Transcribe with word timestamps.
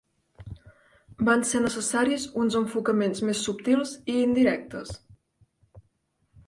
Van 1.29 1.43
ser 1.49 1.61
necessaris 1.65 2.25
uns 2.45 2.57
enfocaments 2.63 3.23
més 3.29 3.45
subtils 3.49 3.95
i 4.17 4.21
indirectes. 4.27 5.01